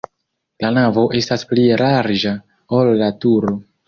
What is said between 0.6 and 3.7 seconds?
La navo estas pli larĝa, ol la turo.